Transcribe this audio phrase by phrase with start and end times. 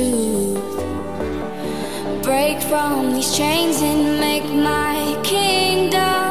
[0.00, 0.82] truth.
[2.22, 6.29] Break from these chains and make my kingdom